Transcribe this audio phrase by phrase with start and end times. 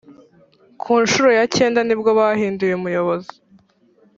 [0.81, 3.33] ku ncuro yakenda nibwo bahinduye umuyobozi.